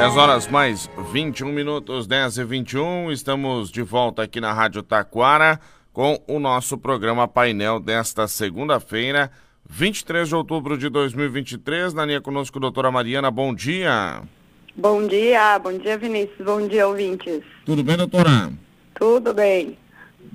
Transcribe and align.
10 0.00 0.16
horas 0.16 0.48
mais 0.48 0.88
21 1.12 1.52
minutos, 1.52 2.06
10 2.06 2.38
e 2.38 2.44
21. 2.44 3.12
Estamos 3.12 3.70
de 3.70 3.82
volta 3.82 4.22
aqui 4.22 4.40
na 4.40 4.50
Rádio 4.50 4.82
Taquara 4.82 5.60
com 5.92 6.18
o 6.26 6.38
nosso 6.40 6.78
programa 6.78 7.28
painel 7.28 7.78
desta 7.78 8.26
segunda-feira, 8.26 9.30
23 9.68 10.26
de 10.26 10.34
outubro 10.34 10.78
de 10.78 10.88
2023. 10.88 11.92
Na 11.92 12.06
linha 12.06 12.18
conosco, 12.18 12.58
doutora 12.58 12.90
Mariana, 12.90 13.30
bom 13.30 13.54
dia. 13.54 14.22
Bom 14.74 15.06
dia, 15.06 15.58
bom 15.58 15.76
dia, 15.76 15.98
Vinícius. 15.98 16.46
Bom 16.46 16.66
dia, 16.66 16.88
ouvintes. 16.88 17.42
Tudo 17.66 17.84
bem, 17.84 17.98
doutora? 17.98 18.50
Tudo 18.98 19.34
bem. 19.34 19.76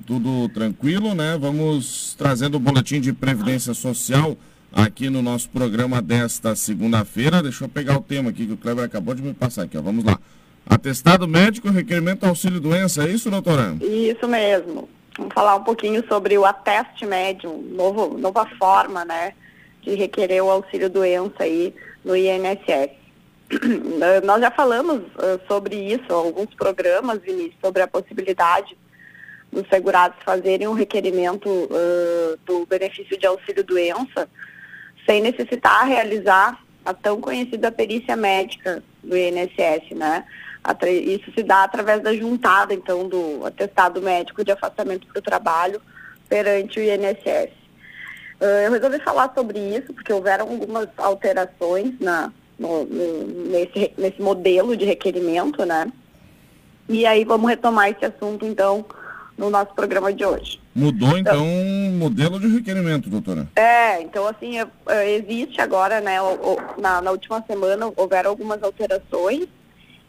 Tudo 0.05 0.47
tranquilo, 0.49 1.15
né? 1.15 1.39
Vamos 1.41 2.13
trazendo 2.15 2.57
o 2.57 2.59
boletim 2.59 3.01
de 3.01 3.11
Previdência 3.11 3.73
Social 3.73 4.37
aqui 4.75 5.09
no 5.09 5.21
nosso 5.21 5.49
programa 5.49 6.01
desta 6.01 6.53
segunda-feira. 6.53 7.41
Deixa 7.41 7.63
eu 7.63 7.69
pegar 7.69 7.97
o 7.97 8.01
tema 8.01 8.29
aqui 8.29 8.45
que 8.45 8.51
o 8.51 8.57
Kleber 8.57 8.83
acabou 8.83 9.15
de 9.15 9.21
me 9.21 9.33
passar 9.33 9.63
aqui, 9.63 9.77
ó. 9.77 9.81
Vamos 9.81 10.03
lá. 10.03 10.19
Atestado 10.65 11.25
médico, 11.27 11.69
requerimento 11.69 12.25
auxílio 12.25 12.59
doença, 12.59 13.05
é 13.05 13.09
isso, 13.09 13.31
doutora? 13.31 13.77
Isso 13.79 14.27
mesmo. 14.27 14.89
Vamos 15.17 15.33
falar 15.33 15.55
um 15.55 15.63
pouquinho 15.63 16.05
sobre 16.09 16.37
o 16.37 16.43
ateste 16.43 17.05
médio, 17.05 17.55
novo, 17.71 18.17
nova 18.17 18.45
forma, 18.59 19.05
né, 19.05 19.31
de 19.81 19.95
requerer 19.95 20.43
o 20.43 20.49
auxílio 20.49 20.89
doença 20.89 21.35
aí 21.39 21.73
no 22.03 22.15
INSS. 22.17 22.89
Nós 24.25 24.41
já 24.41 24.51
falamos 24.51 24.97
uh, 24.97 25.39
sobre 25.47 25.75
isso, 25.75 26.11
alguns 26.11 26.53
programas, 26.55 27.21
Vinícius, 27.21 27.55
sobre 27.63 27.83
a 27.83 27.87
possibilidade 27.87 28.75
dos 29.53 29.65
segurados 29.69 30.17
fazerem 30.25 30.67
um 30.67 30.73
requerimento 30.73 31.47
uh, 31.47 32.37
do 32.45 32.65
benefício 32.65 33.17
de 33.17 33.25
auxílio 33.25 33.63
doença 33.63 34.27
sem 35.05 35.21
necessitar 35.21 35.85
realizar 35.87 36.59
a 36.83 36.93
tão 36.93 37.19
conhecida 37.19 37.71
perícia 37.71 38.15
médica 38.15 38.83
do 39.03 39.17
INSS, 39.17 39.95
né? 39.95 40.23
Isso 40.89 41.31
se 41.35 41.43
dá 41.43 41.63
através 41.63 42.01
da 42.01 42.13
juntada, 42.15 42.73
então, 42.73 43.07
do 43.07 43.45
atestado 43.45 44.01
médico 44.01 44.43
de 44.43 44.51
afastamento 44.51 45.05
para 45.07 45.19
o 45.19 45.21
trabalho 45.21 45.81
perante 46.27 46.79
o 46.79 46.83
INSS. 46.83 47.51
Eu 48.39 48.71
resolvi 48.71 48.99
falar 48.99 49.31
sobre 49.33 49.59
isso 49.59 49.93
porque 49.93 50.11
houveram 50.11 50.49
algumas 50.49 50.89
alterações 50.97 51.93
na, 51.99 52.31
no, 52.57 52.83
nesse, 52.85 53.91
nesse 53.97 54.21
modelo 54.21 54.75
de 54.75 54.85
requerimento, 54.85 55.65
né? 55.65 55.91
E 56.89 57.05
aí 57.05 57.23
vamos 57.23 57.49
retomar 57.49 57.89
esse 57.89 58.05
assunto, 58.05 58.45
então, 58.45 58.85
no 59.37 59.49
nosso 59.49 59.73
programa 59.73 60.13
de 60.13 60.25
hoje. 60.25 60.61
Mudou, 60.73 61.17
então, 61.17 61.43
o 61.43 61.47
então, 61.47 61.97
modelo 61.97 62.39
de 62.39 62.47
requerimento, 62.47 63.09
doutora? 63.09 63.47
É, 63.55 64.01
então, 64.01 64.27
assim, 64.27 64.59
é, 64.59 64.67
é, 64.87 65.15
existe 65.15 65.61
agora, 65.61 65.99
né, 66.01 66.17
na, 66.77 67.01
na 67.01 67.11
última 67.11 67.43
semana 67.45 67.91
houveram 67.95 68.29
algumas 68.29 68.61
alterações 68.63 69.47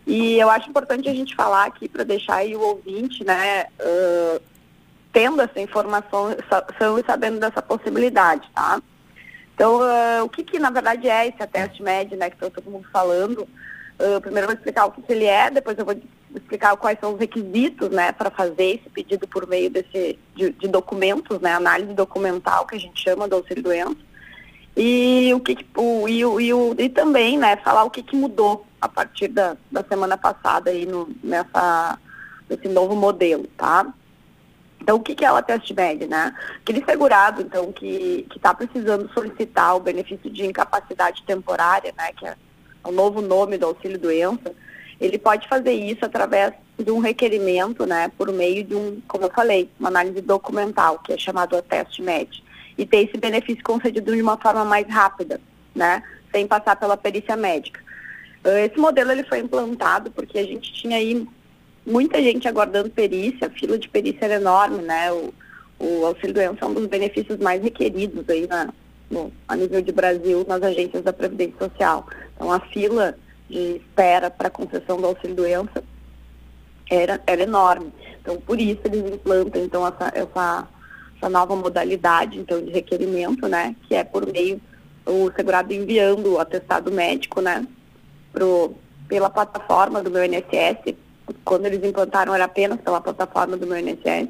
e 0.06 0.38
eu 0.38 0.48
acho 0.48 0.70
importante 0.70 1.08
a 1.08 1.14
gente 1.14 1.34
falar 1.34 1.66
aqui 1.66 1.88
para 1.88 2.04
deixar 2.04 2.36
aí 2.36 2.54
o 2.54 2.60
ouvinte, 2.60 3.24
né, 3.24 3.66
uh, 3.80 4.40
tendo 5.12 5.42
essa 5.42 5.60
informação 5.60 6.30
e 6.30 7.04
sabendo 7.04 7.40
dessa 7.40 7.60
possibilidade, 7.60 8.48
tá? 8.54 8.80
Então, 9.54 9.80
uh, 9.80 10.24
o 10.24 10.28
que, 10.28 10.44
que 10.44 10.58
na 10.60 10.70
verdade 10.70 11.08
é 11.08 11.26
esse 11.26 11.44
teste 11.48 11.82
médio, 11.82 12.16
né, 12.16 12.30
que 12.30 12.36
está 12.36 12.48
todo 12.50 12.70
mundo 12.70 12.86
falando? 12.92 13.48
Uh, 13.98 14.20
primeiro 14.20 14.44
eu 14.44 14.48
vou 14.48 14.54
explicar 14.54 14.86
o 14.86 14.92
que, 14.92 15.02
que 15.02 15.12
ele 15.12 15.24
é, 15.24 15.50
depois 15.50 15.76
eu 15.76 15.84
vou 15.84 15.96
explicar 16.34 16.76
quais 16.76 16.98
são 17.00 17.14
os 17.14 17.20
requisitos, 17.20 17.90
né, 17.90 18.12
para 18.12 18.30
fazer 18.30 18.80
esse 18.80 18.90
pedido 18.90 19.26
por 19.26 19.46
meio 19.46 19.70
desse, 19.70 20.18
de, 20.34 20.50
de, 20.50 20.68
documentos, 20.68 21.40
né, 21.40 21.52
análise 21.52 21.94
documental, 21.94 22.66
que 22.66 22.76
a 22.76 22.80
gente 22.80 23.02
chama 23.02 23.28
do 23.28 23.36
auxílio 23.36 23.62
doença. 23.62 23.96
E 24.76 25.32
o 25.34 25.40
que, 25.40 25.56
o, 25.76 26.08
e, 26.08 26.24
o, 26.24 26.40
e, 26.40 26.52
o, 26.52 26.74
e 26.78 26.88
também, 26.88 27.38
né, 27.38 27.56
falar 27.56 27.84
o 27.84 27.90
que, 27.90 28.02
que 28.02 28.14
mudou 28.14 28.66
a 28.80 28.88
partir 28.88 29.28
da, 29.28 29.56
da 29.72 29.82
semana 29.82 30.18
passada 30.18 30.70
aí 30.70 30.84
no, 30.84 31.08
nessa, 31.24 31.98
nesse 32.48 32.68
novo 32.68 32.94
modelo, 32.94 33.46
tá? 33.56 33.86
Então, 34.80 34.96
o 34.96 35.00
que, 35.00 35.14
que 35.14 35.24
é 35.24 35.32
o 35.32 35.42
teste 35.42 35.74
médio, 35.74 36.06
né? 36.06 36.34
Aquele 36.58 36.84
segurado, 36.84 37.40
então, 37.40 37.72
que 37.72 38.26
está 38.36 38.54
precisando 38.54 39.10
solicitar 39.12 39.74
o 39.74 39.80
benefício 39.80 40.30
de 40.30 40.44
incapacidade 40.44 41.22
temporária, 41.24 41.92
né, 41.96 42.12
que 42.12 42.26
é 42.26 42.36
o 42.84 42.92
novo 42.92 43.20
nome 43.20 43.58
do 43.58 43.66
auxílio 43.66 43.98
doença, 43.98 44.54
ele 45.00 45.18
pode 45.18 45.48
fazer 45.48 45.72
isso 45.72 46.04
através 46.04 46.52
de 46.78 46.90
um 46.90 46.98
requerimento, 46.98 47.86
né, 47.86 48.10
por 48.16 48.32
meio 48.32 48.64
de 48.64 48.74
um, 48.74 49.00
como 49.08 49.24
eu 49.24 49.30
falei, 49.30 49.68
uma 49.78 49.88
análise 49.88 50.20
documental, 50.20 50.98
que 50.98 51.12
é 51.12 51.18
chamado 51.18 51.60
teste 51.62 52.02
médio, 52.02 52.42
e 52.76 52.84
ter 52.84 53.08
esse 53.08 53.16
benefício 53.16 53.62
concedido 53.64 54.14
de 54.14 54.22
uma 54.22 54.36
forma 54.36 54.64
mais 54.64 54.86
rápida, 54.88 55.40
né, 55.74 56.02
sem 56.32 56.46
passar 56.46 56.76
pela 56.76 56.96
perícia 56.96 57.36
médica. 57.36 57.80
Ah, 58.44 58.60
esse 58.60 58.78
modelo 58.78 59.10
ele 59.10 59.24
foi 59.24 59.40
implantado 59.40 60.10
porque 60.10 60.38
a 60.38 60.44
gente 60.44 60.72
tinha 60.72 60.96
aí 60.96 61.26
muita 61.86 62.22
gente 62.22 62.46
aguardando 62.46 62.90
perícia, 62.90 63.46
a 63.46 63.50
fila 63.50 63.78
de 63.78 63.88
perícia 63.88 64.24
era 64.24 64.34
enorme, 64.34 64.82
né, 64.82 65.12
o, 65.12 65.32
o 65.78 66.06
auxílio 66.06 66.34
doença 66.34 66.64
é 66.64 66.66
um 66.66 66.74
dos 66.74 66.86
benefícios 66.86 67.38
mais 67.38 67.62
requeridos 67.62 68.28
aí 68.28 68.48
no, 69.10 69.32
a 69.46 69.56
nível 69.56 69.80
de 69.80 69.92
Brasil 69.92 70.44
nas 70.48 70.62
agências 70.62 71.02
da 71.02 71.12
Previdência 71.12 71.56
Social. 71.58 72.06
Então, 72.34 72.52
a 72.52 72.60
fila 72.60 73.16
de 73.48 73.76
espera 73.76 74.30
para 74.30 74.50
concessão 74.50 75.00
do 75.00 75.06
auxílio 75.06 75.36
doença 75.36 75.82
era, 76.90 77.20
era 77.26 77.42
enorme. 77.42 77.92
Então, 78.20 78.40
por 78.40 78.60
isso 78.60 78.80
eles 78.84 79.12
implantam 79.12 79.62
então 79.62 79.86
essa, 79.86 80.12
essa, 80.14 80.68
essa 81.16 81.28
nova 81.28 81.54
modalidade 81.54 82.38
então 82.38 82.62
de 82.62 82.70
requerimento, 82.70 83.48
né, 83.48 83.74
que 83.86 83.94
é 83.94 84.04
por 84.04 84.26
meio 84.26 84.60
o 85.04 85.30
segurado 85.36 85.72
enviando 85.72 86.34
o 86.34 86.40
atestado 86.40 86.90
médico, 86.90 87.40
né, 87.40 87.66
pro, 88.32 88.74
pela 89.08 89.30
plataforma 89.30 90.02
do 90.02 90.10
meu 90.10 90.24
INSS. 90.24 90.94
Quando 91.44 91.66
eles 91.66 91.82
implantaram 91.84 92.34
era 92.34 92.44
apenas 92.44 92.80
pela 92.80 93.00
plataforma 93.00 93.56
do 93.56 93.66
meu 93.66 93.78
INSS 93.78 94.28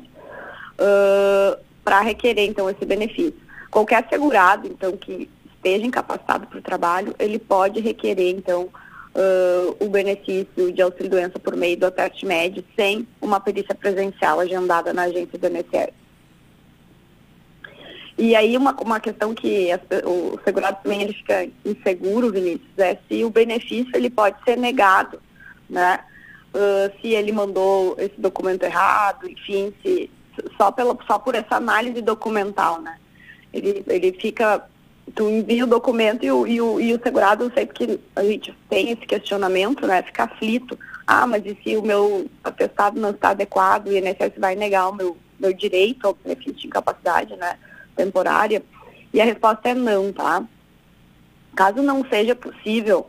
uh, 0.79 1.59
para 1.85 2.01
requerer 2.01 2.47
então 2.47 2.69
esse 2.69 2.85
benefício. 2.85 3.37
Qualquer 3.71 4.07
segurado 4.09 4.67
então 4.67 4.97
que 4.97 5.31
esteja 5.55 5.87
incapacitado 5.87 6.47
para 6.47 6.59
o 6.59 6.63
trabalho, 6.63 7.15
ele 7.19 7.39
pode 7.39 7.81
requerer, 7.81 8.31
então, 8.37 8.69
uh, 9.17 9.77
o 9.81 9.89
benefício 9.89 10.71
de 10.73 10.83
auxílio-doença 10.83 11.39
por 11.39 11.57
meio 11.57 11.77
do 11.77 11.93
médio 12.25 12.63
sem 12.77 13.09
uma 13.21 13.41
perícia 13.41 13.75
presencial 13.75 14.39
agendada 14.39 14.93
na 14.93 15.03
agência 15.03 15.39
do 15.39 15.47
INSS. 15.47 15.93
E 18.19 18.35
aí 18.35 18.57
uma, 18.57 18.75
uma 18.81 19.01
questão 19.01 19.35
que 19.35 19.71
as, 19.73 19.81
o 20.05 20.39
segurado 20.45 20.79
também 20.83 21.03
ele 21.03 21.13
fica 21.13 21.49
inseguro, 21.65 22.31
Vinícius, 22.31 22.79
é 22.79 22.99
se 23.09 23.25
o 23.25 23.31
benefício 23.31 23.91
ele 23.95 24.11
pode 24.11 24.37
ser 24.45 24.57
negado, 24.57 25.21
né? 25.69 26.01
Uh, 26.55 26.91
se 27.01 27.09
ele 27.09 27.33
mandou 27.33 27.95
esse 27.99 28.19
documento 28.19 28.63
errado, 28.63 29.29
enfim, 29.29 29.75
se, 29.83 30.11
só, 30.57 30.73
pela, 30.73 30.97
só 31.07 31.19
por 31.19 31.35
essa 31.35 31.57
análise 31.57 32.01
documental, 32.01 32.81
né? 32.81 32.97
Ele, 33.53 33.85
ele 33.87 34.13
fica 34.13 34.67
tu 35.15 35.29
envia 35.29 35.65
o 35.65 35.69
documento 35.69 36.25
e 36.25 36.31
o, 36.31 36.47
e 36.47 36.61
o, 36.61 36.81
e 36.81 36.93
o 36.93 37.01
segurado, 37.03 37.51
sei 37.55 37.67
que 37.67 38.01
a 38.15 38.23
gente 38.23 38.55
tem 38.69 38.91
esse 38.91 39.07
questionamento, 39.07 39.87
né? 39.87 40.03
Fica 40.03 40.25
aflito. 40.25 40.79
Ah, 41.07 41.27
mas 41.27 41.45
e 41.47 41.57
se 41.63 41.77
o 41.77 41.83
meu 41.83 42.27
atestado 42.43 43.01
não 43.01 43.11
está 43.11 43.31
adequado, 43.31 43.87
o 43.87 43.97
INSS 43.97 44.33
vai 44.39 44.57
negar 44.57 44.89
o 44.89 44.95
meu, 44.95 45.17
meu 45.39 45.53
direito 45.53 46.07
ao 46.07 46.15
benefício 46.15 46.55
de 46.55 46.67
incapacidade, 46.67 47.37
né? 47.37 47.57
Temporária? 47.95 48.63
E 49.13 49.21
a 49.21 49.25
resposta 49.25 49.69
é 49.69 49.75
não, 49.75 50.13
tá? 50.13 50.45
Caso 51.55 51.83
não 51.83 52.05
seja 52.09 52.35
possível 52.35 53.07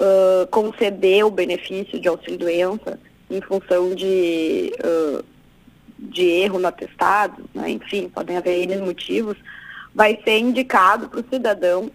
uh, 0.00 0.46
conceder 0.48 1.24
o 1.24 1.30
benefício 1.30 2.00
de 2.00 2.08
auxílio-doença 2.08 2.98
em 3.30 3.40
função 3.40 3.94
de, 3.94 4.72
uh, 4.84 5.24
de 5.98 6.26
erro 6.26 6.58
no 6.58 6.66
atestado, 6.66 7.48
né? 7.54 7.70
enfim, 7.70 8.08
podem 8.08 8.36
haver 8.36 8.62
N 8.64 8.78
motivos, 8.78 9.36
vai 9.94 10.18
ser 10.24 10.38
indicado 10.38 11.08
para 11.08 11.20
o 11.20 11.24
cidadão 11.28 11.90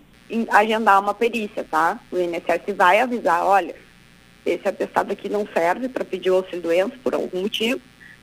agendar 0.50 1.00
uma 1.00 1.14
perícia, 1.14 1.64
tá? 1.64 2.00
O 2.12 2.18
INSS 2.18 2.76
vai 2.76 3.00
avisar, 3.00 3.46
olha, 3.46 3.76
esse 4.46 4.68
atestado 4.68 5.12
aqui 5.12 5.30
não 5.30 5.48
serve 5.54 5.90
para 5.90 6.04
pedir 6.04 6.32
o 6.32 6.36
auxílio 6.36 6.62
doença 6.62 6.96
por 7.04 7.14
algum 7.14 7.42
motivo, 7.42 7.82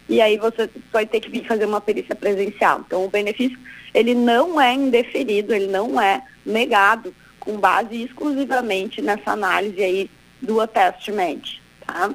e 0.08 0.20
aí 0.20 0.36
você 0.36 0.68
vai 0.92 1.06
ter 1.06 1.20
que 1.20 1.30
vir 1.30 1.46
fazer 1.46 1.64
uma 1.64 1.80
perícia 1.80 2.14
presencial. 2.14 2.80
Então 2.86 3.04
o 3.04 3.10
benefício, 3.10 3.58
ele 3.94 4.14
não 4.14 4.60
é 4.60 4.74
indeferido, 4.74 5.54
ele 5.54 5.68
não 5.68 6.00
é 6.00 6.22
negado 6.44 7.14
com 7.38 7.56
base 7.56 8.02
exclusivamente 8.02 9.00
nessa 9.00 9.32
análise 9.32 9.82
aí 9.82 10.10
do 10.40 10.60
ateste 10.60 11.12
médio, 11.12 11.60
tá? 11.86 12.10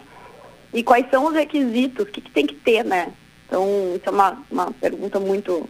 E 0.73 0.83
quais 0.83 1.09
são 1.09 1.27
os 1.27 1.33
requisitos, 1.33 2.03
o 2.03 2.05
que, 2.05 2.21
que 2.21 2.31
tem 2.31 2.45
que 2.45 2.55
ter, 2.55 2.83
né? 2.83 3.11
Então, 3.45 3.65
isso 3.95 4.03
é 4.05 4.09
uma, 4.09 4.45
uma 4.51 4.71
pergunta 4.73 5.19
muito 5.19 5.67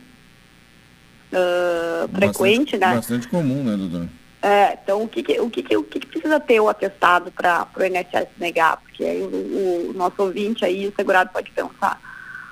uh, 1.31 2.07
frequente, 2.09 2.71
bastante, 2.71 2.77
né? 2.77 2.95
Bastante 2.95 3.27
comum, 3.27 3.63
né, 3.63 3.75
doutora? 3.77 4.09
É, 4.41 4.77
então 4.81 5.03
o 5.03 5.07
que, 5.07 5.23
que 5.23 5.39
o, 5.39 5.49
que, 5.49 5.63
que, 5.63 5.75
o 5.75 5.83
que, 5.83 5.99
que 5.99 6.07
precisa 6.07 6.39
ter 6.39 6.59
o 6.59 6.69
atestado 6.69 7.31
para 7.31 7.67
o 7.75 7.83
INSS 7.83 8.27
negar? 8.37 8.77
Porque 8.77 9.03
aí 9.03 9.21
o, 9.21 9.89
o, 9.89 9.93
nosso 9.93 10.21
ouvinte 10.21 10.63
aí, 10.63 10.87
o 10.87 10.93
segurado 10.95 11.31
pode 11.33 11.49
pensar, 11.51 11.99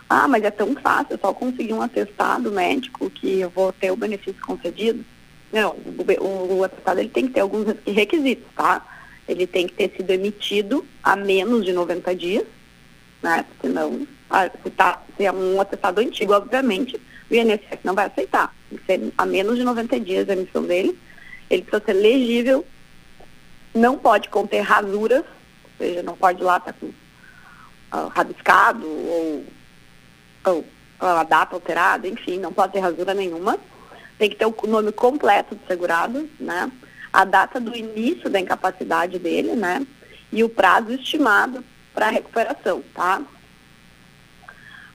ah, 0.10 0.28
mas 0.28 0.44
é 0.44 0.52
tão 0.52 0.76
fácil, 0.76 1.16
é 1.16 1.18
só 1.18 1.34
conseguir 1.34 1.74
um 1.74 1.82
atestado 1.82 2.52
médico 2.52 3.10
que 3.10 3.40
eu 3.40 3.50
vou 3.50 3.72
ter 3.72 3.92
o 3.92 3.96
benefício 3.96 4.42
concedido. 4.46 5.06
Não, 5.54 5.72
o, 5.72 6.24
o, 6.24 6.58
o 6.58 6.64
atestado 6.64 7.00
ele 7.00 7.10
tem 7.10 7.28
que 7.28 7.34
ter 7.34 7.42
alguns 7.42 7.68
requisitos, 7.86 8.48
tá? 8.56 8.84
ele 9.28 9.48
tem 9.48 9.68
que 9.68 9.74
ter 9.74 9.92
sido 9.96 10.10
emitido 10.12 10.86
há 11.04 11.16
menos 11.16 11.66
de 11.66 11.74
90 11.74 12.16
dias, 12.16 12.46
né? 13.22 13.46
Senão, 13.62 14.08
ah, 14.30 14.50
se, 14.64 14.70
tá, 14.72 15.02
se 15.18 15.26
é 15.26 15.32
um 15.32 15.60
atestado 15.60 16.00
antigo, 16.00 16.34
obviamente, 16.34 17.00
o 17.30 17.36
INSS 17.36 17.80
não 17.84 17.94
vai 17.94 18.08
aceitar. 18.08 18.54
Ser 18.86 19.14
a 19.18 19.26
menos 19.26 19.58
de 19.58 19.64
90 19.64 20.00
dias 20.00 20.30
a 20.30 20.34
emissão 20.34 20.64
dele. 20.64 20.98
Ele 21.50 21.62
precisa 21.62 21.86
ser 21.86 21.94
legível, 21.94 22.66
não 23.74 23.98
pode 23.98 24.30
conter 24.30 24.62
rasuras, 24.62 25.24
ou 25.64 25.72
seja, 25.78 26.02
não 26.02 26.16
pode 26.16 26.42
lá 26.42 26.58
estar 26.58 26.74
tá 26.74 26.80
com 26.80 26.88
uh, 26.88 28.08
rabiscado 28.08 28.88
ou, 28.88 29.46
ou 30.46 30.66
a 31.00 31.24
data 31.24 31.56
alterada, 31.56 32.08
enfim, 32.08 32.40
não 32.40 32.52
pode 32.52 32.74
ter 32.74 32.80
rasura 32.80 33.14
nenhuma. 33.14 33.58
Tem 34.18 34.30
que 34.30 34.36
ter 34.36 34.46
o 34.46 34.56
nome 34.68 34.92
completo 34.92 35.56
do 35.56 35.68
segurado, 35.68 36.30
né? 36.40 36.72
A 37.12 37.26
data 37.26 37.60
do 37.60 37.76
início 37.76 38.30
da 38.30 38.40
incapacidade 38.40 39.20
dele, 39.20 39.56
né? 39.56 39.86
E 40.32 40.44
o 40.44 40.50
prazo 40.50 40.94
estimado 40.94 41.64
para 41.94 42.10
recuperação, 42.10 42.82
tá? 42.94 43.22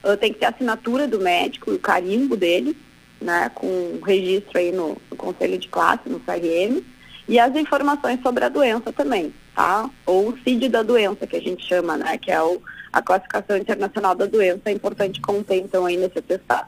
Uh, 0.03 0.17
tem 0.17 0.33
que 0.33 0.39
ter 0.39 0.47
a 0.47 0.49
assinatura 0.49 1.07
do 1.07 1.19
médico 1.19 1.71
e 1.71 1.75
o 1.75 1.79
carimbo 1.79 2.35
dele, 2.35 2.75
né? 3.19 3.51
Com 3.53 3.99
registro 4.03 4.57
aí 4.57 4.71
no, 4.71 4.97
no 5.09 5.17
Conselho 5.17 5.57
de 5.57 5.67
Classe, 5.67 6.09
no 6.09 6.19
CRM. 6.19 6.83
E 7.27 7.39
as 7.39 7.55
informações 7.55 8.19
sobre 8.21 8.43
a 8.43 8.49
doença 8.49 8.91
também, 8.91 9.33
tá? 9.55 9.89
Ou 10.05 10.29
o 10.29 10.39
CID 10.39 10.69
da 10.69 10.83
doença, 10.83 11.27
que 11.27 11.35
a 11.35 11.41
gente 11.41 11.65
chama, 11.65 11.97
né? 11.97 12.17
Que 12.17 12.31
é 12.31 12.41
o, 12.41 12.61
a 12.91 13.01
classificação 13.01 13.57
internacional 13.57 14.15
da 14.15 14.25
doença. 14.25 14.61
É 14.65 14.71
importante 14.71 15.21
conter, 15.21 15.57
então, 15.57 15.85
aí 15.85 15.97
nesse 15.97 16.17
atestado. 16.17 16.67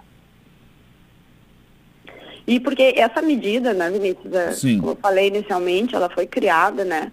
E 2.45 2.59
porque 2.59 2.93
essa 2.97 3.21
medida, 3.21 3.73
né, 3.73 3.89
Vinícius, 3.89 4.33
é, 4.33 4.51
Sim. 4.51 4.79
como 4.79 4.91
eu 4.91 4.97
falei 4.97 5.27
inicialmente, 5.27 5.95
ela 5.95 6.09
foi 6.09 6.27
criada, 6.27 6.83
né, 6.83 7.11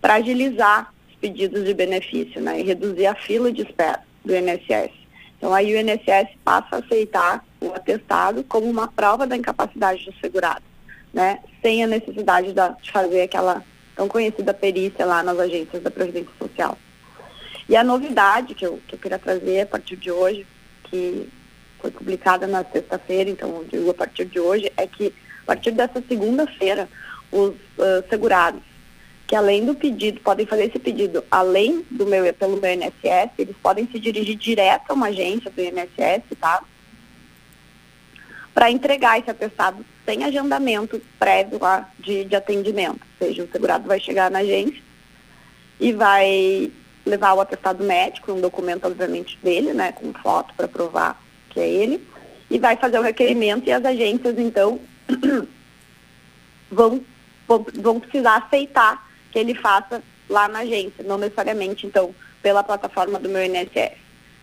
para 0.00 0.14
agilizar 0.14 0.92
os 1.08 1.16
pedidos 1.16 1.64
de 1.64 1.74
benefício, 1.74 2.40
né, 2.40 2.60
e 2.60 2.62
reduzir 2.62 3.06
a 3.06 3.14
fila 3.14 3.52
de 3.52 3.62
espera 3.62 4.00
do 4.24 4.34
INSS. 4.34 4.92
Então, 5.40 5.54
aí 5.54 5.74
o 5.74 5.80
INSS 5.80 6.36
passa 6.44 6.76
a 6.76 6.78
aceitar 6.80 7.42
o 7.62 7.72
atestado 7.72 8.44
como 8.44 8.66
uma 8.68 8.88
prova 8.88 9.26
da 9.26 9.34
incapacidade 9.34 10.04
do 10.04 10.12
segurado, 10.20 10.62
né, 11.14 11.38
sem 11.62 11.82
a 11.82 11.86
necessidade 11.86 12.52
de 12.52 12.92
fazer 12.92 13.22
aquela 13.22 13.64
tão 13.96 14.06
conhecida 14.06 14.52
perícia 14.52 15.06
lá 15.06 15.22
nas 15.22 15.38
agências 15.38 15.82
da 15.82 15.90
Previdência 15.90 16.30
Social. 16.38 16.76
E 17.66 17.74
a 17.74 17.82
novidade 17.82 18.54
que 18.54 18.66
eu, 18.66 18.78
que 18.86 18.96
eu 18.96 18.98
queria 18.98 19.18
trazer 19.18 19.62
a 19.62 19.66
partir 19.66 19.96
de 19.96 20.10
hoje, 20.10 20.46
que 20.84 21.26
foi 21.80 21.90
publicada 21.90 22.46
na 22.46 22.62
sexta-feira, 22.62 23.30
então 23.30 23.48
eu 23.48 23.64
digo 23.64 23.90
a 23.90 23.94
partir 23.94 24.26
de 24.26 24.38
hoje, 24.38 24.70
é 24.76 24.86
que 24.86 25.14
a 25.44 25.46
partir 25.46 25.70
dessa 25.70 26.02
segunda-feira, 26.06 26.86
os 27.32 27.50
uh, 27.50 28.04
segurados 28.10 28.60
que 29.30 29.36
além 29.36 29.64
do 29.64 29.76
pedido, 29.76 30.20
podem 30.22 30.44
fazer 30.44 30.64
esse 30.64 30.78
pedido 30.80 31.22
além 31.30 31.86
do 31.88 32.04
meu, 32.04 32.34
pelo 32.34 32.60
meu 32.60 32.74
INSS, 32.74 33.30
eles 33.38 33.54
podem 33.62 33.86
se 33.86 33.96
dirigir 34.00 34.34
direto 34.34 34.90
a 34.90 34.92
uma 34.92 35.06
agência 35.06 35.48
do 35.48 35.60
INSS, 35.62 36.24
tá? 36.40 36.60
Para 38.52 38.72
entregar 38.72 39.20
esse 39.20 39.30
atestado 39.30 39.86
sem 40.04 40.24
agendamento 40.24 41.00
prévio 41.16 41.60
lá 41.60 41.88
de, 42.00 42.24
de 42.24 42.34
atendimento. 42.34 43.06
Ou 43.20 43.28
seja, 43.28 43.44
o 43.44 43.48
segurado 43.52 43.86
vai 43.86 44.00
chegar 44.00 44.32
na 44.32 44.40
agência 44.40 44.82
e 45.78 45.92
vai 45.92 46.72
levar 47.06 47.34
o 47.34 47.40
atestado 47.40 47.84
médico, 47.84 48.32
um 48.32 48.40
documento, 48.40 48.88
obviamente, 48.88 49.38
dele, 49.40 49.72
né, 49.72 49.92
com 49.92 50.12
foto 50.12 50.52
para 50.56 50.66
provar 50.66 51.22
que 51.50 51.60
é 51.60 51.68
ele, 51.68 52.04
e 52.50 52.58
vai 52.58 52.76
fazer 52.76 52.98
o 52.98 53.02
requerimento 53.02 53.68
e 53.68 53.72
as 53.72 53.84
agências, 53.84 54.36
então, 54.36 54.80
vão, 56.68 57.00
vão 57.46 58.00
precisar 58.00 58.38
aceitar 58.38 59.08
que 59.30 59.38
ele 59.38 59.54
faça 59.54 60.02
lá 60.28 60.48
na 60.48 60.60
agência, 60.60 61.04
não 61.04 61.18
necessariamente, 61.18 61.86
então, 61.86 62.14
pela 62.42 62.62
plataforma 62.62 63.18
do 63.18 63.28
meu 63.28 63.44
INSS. 63.44 63.92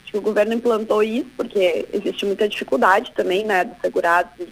Acho 0.03 0.11
que 0.11 0.17
o 0.17 0.21
governo 0.21 0.53
implantou 0.53 1.03
isso, 1.03 1.29
porque 1.35 1.87
existe 1.93 2.25
muita 2.25 2.47
dificuldade 2.47 3.11
também, 3.15 3.45
né, 3.45 3.65
dos 3.65 3.77
segurados 3.81 4.47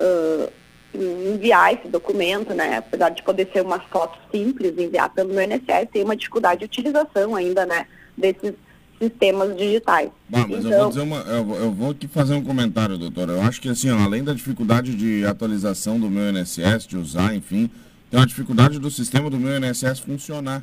uh, 0.00 0.52
enviar 0.94 1.74
esse 1.74 1.88
documento, 1.88 2.54
né, 2.54 2.78
apesar 2.78 3.10
de 3.10 3.22
poder 3.22 3.48
ser 3.52 3.62
uma 3.62 3.80
foto 3.80 4.18
simples, 4.30 4.76
enviar 4.78 5.10
pelo 5.10 5.32
meu 5.32 5.42
INSS, 5.42 5.88
tem 5.92 6.04
uma 6.04 6.16
dificuldade 6.16 6.60
de 6.60 6.64
utilização 6.66 7.34
ainda, 7.34 7.64
né, 7.66 7.86
desses 8.16 8.54
sistemas 8.98 9.56
digitais. 9.56 10.10
Bah, 10.28 10.46
mas 10.48 10.58
então... 10.58 10.70
eu 10.70 10.78
vou 10.78 10.88
dizer 10.88 11.00
uma, 11.00 11.16
eu, 11.18 11.54
eu, 11.56 11.72
vou 11.72 11.90
aqui 11.90 12.08
fazer 12.08 12.34
um 12.34 12.42
comentário, 12.42 12.96
doutora. 12.96 13.32
Eu 13.32 13.42
acho 13.42 13.60
que 13.60 13.68
assim, 13.68 13.90
ó, 13.90 13.98
além 13.98 14.24
da 14.24 14.32
dificuldade 14.32 14.94
de 14.94 15.24
atualização 15.26 16.00
do 16.00 16.08
meu 16.08 16.30
INSS, 16.30 16.86
de 16.86 16.96
usar, 16.96 17.34
enfim, 17.34 17.70
tem 18.10 18.20
uma 18.20 18.26
dificuldade 18.26 18.78
do 18.78 18.90
sistema 18.90 19.28
do 19.28 19.38
meu 19.38 19.56
INSS 19.56 20.00
funcionar. 20.00 20.62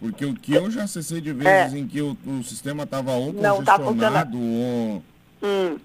Porque 0.00 0.24
o 0.24 0.34
que 0.34 0.54
eu 0.54 0.70
já 0.70 0.84
acessei 0.84 1.20
de 1.20 1.32
vezes 1.32 1.74
é. 1.74 1.78
em 1.78 1.86
que 1.86 2.00
o, 2.00 2.16
o 2.26 2.42
sistema 2.42 2.84
estava 2.84 3.12
ou 3.12 3.34
não 3.34 3.62
tá 3.62 3.78
congestionado 3.78 4.32
tá 4.32 4.38
ou, 4.38 5.02
hum, 5.42 5.78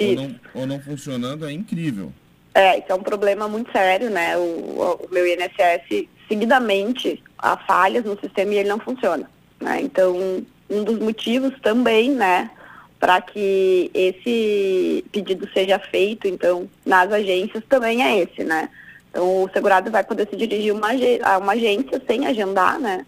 ou, 0.00 0.14
não, 0.16 0.40
ou 0.54 0.66
não 0.66 0.80
funcionando 0.80 1.46
é 1.46 1.52
incrível. 1.52 2.12
É, 2.54 2.78
isso 2.78 2.90
é 2.90 2.94
um 2.94 3.02
problema 3.02 3.48
muito 3.48 3.70
sério, 3.70 4.10
né? 4.10 4.36
O, 4.36 4.40
o, 4.40 5.08
meu 5.12 5.24
INSS, 5.26 6.08
seguidamente, 6.28 7.22
há 7.38 7.56
falhas 7.56 8.04
no 8.04 8.18
sistema 8.18 8.52
e 8.52 8.58
ele 8.58 8.68
não 8.68 8.80
funciona. 8.80 9.30
Né? 9.60 9.80
Então, 9.80 10.44
um 10.68 10.84
dos 10.84 10.98
motivos 10.98 11.58
também, 11.60 12.10
né, 12.10 12.50
para 12.98 13.20
que 13.20 13.90
esse 13.94 15.04
pedido 15.12 15.48
seja 15.54 15.78
feito, 15.78 16.26
então, 16.26 16.68
nas 16.84 17.10
agências 17.12 17.62
também 17.68 18.02
é 18.02 18.18
esse, 18.18 18.44
né? 18.44 18.68
Então, 19.12 19.44
o 19.44 19.50
segurado 19.52 19.90
vai 19.90 20.02
poder 20.02 20.26
se 20.26 20.34
dirigir 20.34 20.72
uma, 20.72 20.88
a 21.22 21.36
uma 21.36 21.52
agência 21.52 22.00
sem 22.06 22.26
agendar, 22.26 22.80
né? 22.80 23.04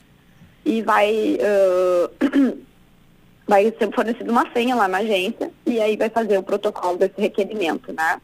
E 0.62 0.82
vai, 0.82 1.38
uh, 1.40 2.58
vai 3.48 3.72
ser 3.78 3.90
fornecida 3.90 4.30
uma 4.30 4.50
senha 4.52 4.74
lá 4.74 4.86
na 4.86 4.98
agência 4.98 5.50
e 5.66 5.80
aí 5.80 5.96
vai 5.96 6.10
fazer 6.10 6.36
o 6.36 6.42
protocolo 6.42 6.98
desse 6.98 7.18
requerimento, 7.18 7.90
né? 7.90 8.20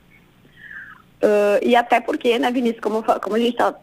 Uh, 1.23 1.59
e 1.63 1.75
até 1.75 2.01
porque, 2.01 2.39
né, 2.39 2.51
Vinícius, 2.51 2.83
como, 2.83 3.03
como 3.03 3.37
a 3.37 3.39
gente 3.39 3.57
tá, 3.57 3.75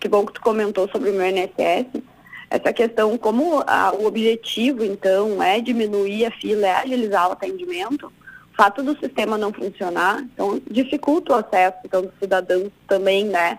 que 0.00 0.08
bom 0.08 0.24
que 0.24 0.32
tu 0.32 0.40
comentou 0.40 0.88
sobre 0.88 1.10
o 1.10 1.14
meu 1.14 1.26
INSS, 1.26 2.02
essa 2.48 2.72
questão, 2.72 3.18
como 3.18 3.62
a, 3.66 3.92
o 3.94 4.06
objetivo, 4.06 4.84
então, 4.84 5.42
é 5.42 5.60
diminuir 5.60 6.24
a 6.24 6.30
fila, 6.30 6.66
é 6.66 6.76
agilizar 6.76 7.28
o 7.28 7.32
atendimento, 7.32 8.10
fato 8.56 8.82
do 8.82 8.98
sistema 8.98 9.36
não 9.36 9.52
funcionar, 9.52 10.20
então, 10.22 10.60
dificulta 10.70 11.32
o 11.32 11.36
acesso 11.36 11.78
então, 11.84 12.02
dos 12.02 12.12
cidadãos 12.18 12.70
também, 12.88 13.24
né, 13.24 13.58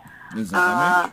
a, 0.54 1.10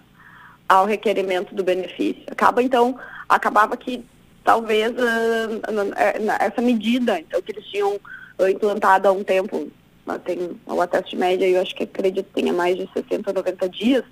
ao 0.68 0.86
requerimento 0.86 1.54
do 1.54 1.64
benefício. 1.64 2.22
Acaba, 2.30 2.62
então, 2.62 2.98
acabava 3.28 3.76
que 3.76 4.04
talvez 4.44 4.92
uh, 4.92 5.94
essa 6.40 6.62
medida, 6.62 7.18
então, 7.18 7.42
que 7.42 7.52
eles 7.52 7.64
tinham 7.66 7.94
uh, 8.38 8.48
implantado 8.48 9.08
há 9.08 9.12
um 9.12 9.24
tempo, 9.24 9.70
tem 10.24 10.58
o 10.66 10.80
ateste 10.80 11.16
média, 11.16 11.46
eu 11.46 11.60
acho 11.60 11.74
que 11.74 11.84
acredito 11.84 12.26
que 12.26 12.42
tenha 12.42 12.52
mais 12.52 12.76
de 12.76 12.88
60, 12.92 13.32
90 13.32 13.68
dias, 13.68 14.04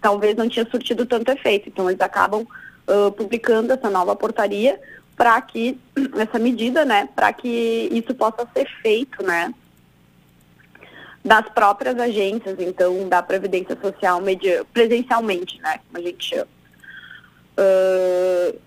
talvez 0.00 0.36
não 0.36 0.48
tinha 0.48 0.68
surtido 0.70 1.06
tanto 1.06 1.30
efeito. 1.30 1.68
Então, 1.68 1.88
eles 1.88 2.00
acabam 2.00 2.42
uh, 2.42 3.12
publicando 3.12 3.72
essa 3.72 3.90
nova 3.90 4.16
portaria 4.16 4.80
para 5.18 5.42
que, 5.42 5.76
essa 6.16 6.38
medida, 6.38 6.84
né, 6.84 7.08
para 7.14 7.32
que 7.32 7.88
isso 7.90 8.14
possa 8.14 8.48
ser 8.54 8.68
feito, 8.80 9.20
né, 9.24 9.52
das 11.24 11.46
próprias 11.48 11.98
agências, 11.98 12.56
então, 12.60 13.08
da 13.08 13.20
Previdência 13.20 13.76
Social 13.82 14.20
media, 14.20 14.64
presencialmente, 14.72 15.60
né, 15.60 15.80
como 15.84 15.98
a 15.98 16.08
gente 16.08 16.24
chama. 16.24 16.48
Uh, 17.58 18.58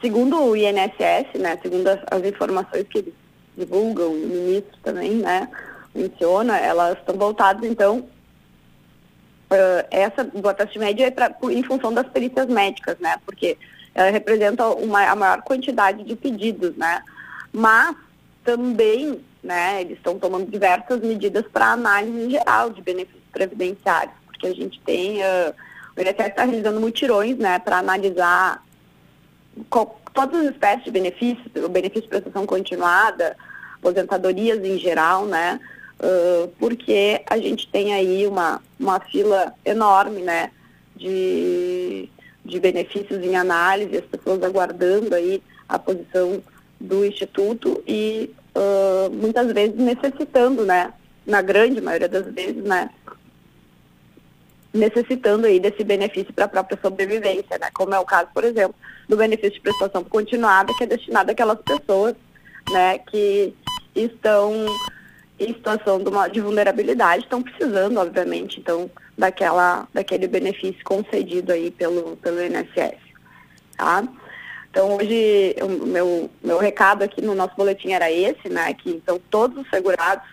segundo 0.00 0.42
o 0.42 0.56
INSS, 0.56 1.38
né, 1.38 1.58
segundo 1.62 1.88
as, 1.88 2.00
as, 2.10 2.24
informações 2.24 2.88
que 2.88 2.98
eles 2.98 3.14
divulgam, 3.54 4.12
o 4.12 4.26
ministro 4.26 4.78
também, 4.82 5.16
né, 5.16 5.46
menciona, 5.94 6.58
elas 6.58 6.96
estão 6.96 7.16
voltadas, 7.16 7.70
então, 7.70 7.98
uh, 7.98 9.86
essa 9.90 10.24
do 10.24 10.54
teste 10.54 10.78
média 10.78 11.06
é 11.06 11.10
pra, 11.10 11.36
em 11.50 11.62
função 11.62 11.92
das 11.92 12.08
perícias 12.08 12.46
médicas, 12.46 12.98
né? 12.98 13.16
Porque 13.26 13.58
representa 13.94 14.66
uma, 14.68 15.08
a 15.08 15.14
maior 15.14 15.42
quantidade 15.42 16.02
de 16.02 16.16
pedidos, 16.16 16.76
né? 16.76 17.02
Mas 17.52 17.96
também, 18.44 19.20
né, 19.42 19.80
eles 19.80 19.96
estão 19.96 20.18
tomando 20.18 20.50
diversas 20.50 21.00
medidas 21.00 21.44
para 21.52 21.72
análise 21.72 22.30
geral 22.30 22.70
de 22.70 22.82
benefícios 22.82 23.22
previdenciários, 23.32 24.14
porque 24.26 24.46
a 24.46 24.54
gente 24.54 24.80
tem, 24.80 25.20
uh, 25.22 25.54
o 25.96 26.00
INSS 26.00 26.28
está 26.28 26.44
realizando 26.44 26.80
mutirões, 26.80 27.36
né, 27.38 27.58
para 27.58 27.78
analisar 27.78 28.62
todas 30.12 30.40
as 30.40 30.50
espécies 30.52 30.84
de 30.84 30.90
benefícios, 30.90 31.46
o 31.56 31.68
benefício 31.68 32.02
de 32.02 32.08
prestação 32.08 32.44
continuada, 32.44 33.36
aposentadorias 33.76 34.62
em 34.64 34.78
geral, 34.78 35.26
né, 35.26 35.58
uh, 36.00 36.48
porque 36.58 37.22
a 37.28 37.38
gente 37.38 37.66
tem 37.68 37.94
aí 37.94 38.26
uma, 38.26 38.60
uma 38.78 39.00
fila 39.00 39.54
enorme, 39.64 40.20
né, 40.22 40.50
de, 40.96 42.08
de 42.44 42.60
benefícios 42.60 43.22
em 43.24 43.36
análise, 43.36 43.96
as 43.96 44.04
pessoas 44.04 44.42
aguardando 44.42 45.14
aí 45.14 45.42
a 45.68 45.78
posição 45.78 46.42
do 46.78 47.04
Instituto 47.04 47.82
e 47.86 48.30
uh, 48.54 49.10
muitas 49.10 49.52
vezes 49.52 49.76
necessitando, 49.76 50.64
né, 50.64 50.92
na 51.26 51.40
grande 51.40 51.80
maioria 51.80 52.08
das 52.08 52.26
vezes, 52.26 52.62
né, 52.62 52.90
necessitando 54.72 55.46
aí 55.46 55.60
desse 55.60 55.84
benefício 55.84 56.32
para 56.34 56.46
a 56.46 56.48
própria 56.48 56.78
sobrevivência, 56.82 57.56
né? 57.58 57.68
Como 57.72 57.94
é 57.94 57.98
o 57.98 58.04
caso, 58.04 58.28
por 58.34 58.42
exemplo, 58.42 58.74
do 59.08 59.16
benefício 59.16 59.52
de 59.52 59.60
prestação 59.60 60.02
continuada, 60.02 60.74
que 60.76 60.82
é 60.82 60.86
destinado 60.86 61.30
àquelas 61.30 61.60
pessoas, 61.60 62.14
né, 62.72 62.98
que 62.98 63.54
estão 63.94 64.66
em 65.38 65.54
situação 65.54 66.02
de, 66.02 66.08
uma, 66.08 66.28
de 66.28 66.40
vulnerabilidade, 66.40 67.22
estão 67.22 67.42
precisando, 67.42 67.98
obviamente, 67.98 68.58
então, 68.58 68.90
daquela, 69.16 69.88
daquele 69.92 70.26
benefício 70.26 70.82
concedido 70.84 71.52
aí 71.52 71.70
pelo, 71.70 72.16
pelo 72.16 72.42
INSS, 72.42 72.98
tá? 73.76 74.06
Então, 74.70 74.96
hoje, 74.96 75.54
o 75.62 75.86
meu, 75.86 76.30
meu 76.42 76.58
recado 76.58 77.04
aqui 77.04 77.22
no 77.22 77.34
nosso 77.34 77.54
boletim 77.56 77.92
era 77.92 78.10
esse, 78.10 78.48
né, 78.48 78.74
que 78.74 78.90
então 78.90 79.20
todos 79.30 79.58
os 79.58 79.70
segurados 79.70 80.26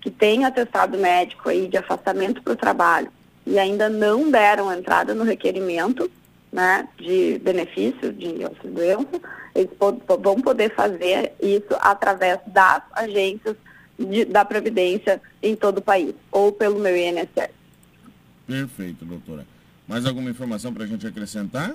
que 0.00 0.10
têm 0.10 0.46
atestado 0.46 0.96
médico 0.96 1.50
aí 1.50 1.68
de 1.68 1.76
afastamento 1.76 2.42
para 2.42 2.54
o 2.54 2.56
trabalho 2.56 3.12
e 3.44 3.58
ainda 3.58 3.88
não 3.90 4.30
deram 4.30 4.72
entrada 4.72 5.14
no 5.14 5.24
requerimento, 5.24 6.10
né, 6.50 6.88
de 6.96 7.38
benefício 7.44 8.14
de 8.14 8.44
auxílio-doença, 8.44 9.20
eles 9.54 9.70
vão 9.78 10.40
poder 10.40 10.74
fazer 10.74 11.34
isso 11.40 11.76
através 11.80 12.38
das 12.46 12.82
agências 12.92 13.56
de, 13.98 14.24
da 14.24 14.44
Previdência 14.44 15.20
em 15.42 15.54
todo 15.54 15.78
o 15.78 15.82
país, 15.82 16.14
ou 16.32 16.50
pelo 16.50 16.78
meu 16.78 16.96
INSS. 16.96 17.55
Perfeito, 18.46 19.04
doutora. 19.04 19.46
Mais 19.86 20.06
alguma 20.06 20.30
informação 20.30 20.72
para 20.72 20.84
a 20.84 20.86
gente 20.86 21.06
acrescentar? 21.06 21.74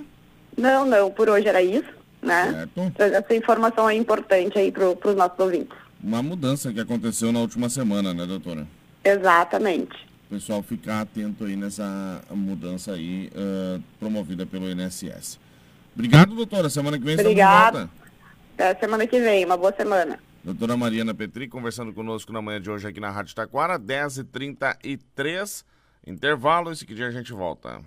Não, 0.58 0.86
não, 0.86 1.12
por 1.12 1.30
hoje 1.30 1.48
era 1.48 1.62
isso, 1.62 1.90
né? 2.22 2.52
Certo. 2.52 2.94
Essa 3.02 3.36
informação 3.36 3.90
é 3.90 3.96
importante 3.96 4.58
aí 4.58 4.72
para 4.72 4.90
os 4.90 5.16
nossos 5.16 5.40
ouvintes. 5.40 5.78
Uma 6.04 6.22
mudança 6.22 6.74
que 6.74 6.80
aconteceu 6.80 7.32
na 7.32 7.40
última 7.40 7.70
semana, 7.70 8.14
né, 8.14 8.26
doutora? 8.26 8.68
Exatamente. 9.04 9.96
O 10.30 10.34
pessoal 10.36 10.64
ficar 10.64 11.02
atento 11.02 11.44
aí 11.46 11.56
nessa 11.56 12.22
mudança 12.32 12.94
aí 12.94 13.30
uh, 13.36 13.82
promovida 14.00 14.46
pelo 14.46 14.70
INSS. 14.70 15.40
Obrigado, 15.94 16.36
doutora. 16.36 16.70
Semana 16.70 16.98
que 16.98 17.04
vem 17.04 17.20
Obrigado. 17.20 17.76
estamos 17.76 17.90
de 17.90 17.98
volta. 17.98 18.02
Até 18.58 18.80
semana 18.80 19.08
que 19.08 19.20
vem. 19.20 19.46
Uma 19.46 19.58
boa 19.58 19.74
semana. 19.74 20.20
Doutora 20.44 20.76
Mariana 20.76 21.14
Petri 21.14 21.48
conversando 21.48 21.94
conosco 21.94 22.32
na 22.34 22.42
manhã 22.42 22.60
de 22.60 22.70
hoje 22.70 22.88
aqui 22.88 23.00
na 23.00 23.12
Rádio 23.12 23.36
Taquara, 23.36 23.78
10h33. 23.78 25.64
Intervalo 26.06 26.72
e 26.72 26.76
seguinte 26.76 27.04
a 27.04 27.12
gente 27.12 27.32
volta. 27.32 27.84